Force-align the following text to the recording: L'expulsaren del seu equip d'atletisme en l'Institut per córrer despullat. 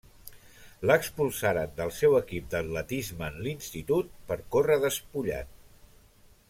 L'expulsaren 0.91 1.75
del 1.81 1.93
seu 1.97 2.17
equip 2.21 2.47
d'atletisme 2.55 3.29
en 3.29 3.39
l'Institut 3.49 4.13
per 4.31 4.39
córrer 4.57 4.83
despullat. 4.89 5.55